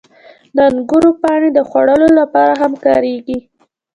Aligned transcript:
•د 0.55 0.57
انګورو 0.69 1.11
پاڼې 1.21 1.49
د 1.53 1.59
خوړو 1.69 2.07
لپاره 2.19 2.53
هم 2.61 2.73
کارېږي. 2.85 3.37